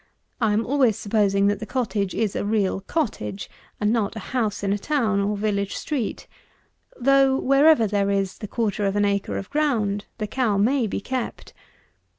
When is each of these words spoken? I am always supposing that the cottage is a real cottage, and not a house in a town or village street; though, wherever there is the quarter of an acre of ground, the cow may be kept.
I 0.39 0.53
am 0.53 0.65
always 0.65 0.97
supposing 0.97 1.45
that 1.45 1.59
the 1.59 1.67
cottage 1.67 2.15
is 2.15 2.35
a 2.35 2.43
real 2.43 2.79
cottage, 2.79 3.51
and 3.79 3.93
not 3.93 4.15
a 4.15 4.19
house 4.33 4.63
in 4.63 4.73
a 4.73 4.79
town 4.79 5.19
or 5.19 5.37
village 5.37 5.75
street; 5.75 6.25
though, 6.99 7.37
wherever 7.39 7.85
there 7.85 8.09
is 8.09 8.39
the 8.39 8.47
quarter 8.47 8.87
of 8.87 8.95
an 8.95 9.05
acre 9.05 9.37
of 9.37 9.51
ground, 9.51 10.05
the 10.17 10.25
cow 10.25 10.57
may 10.57 10.87
be 10.87 11.01
kept. 11.01 11.53